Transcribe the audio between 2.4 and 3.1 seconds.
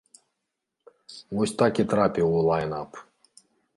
лайн-ап.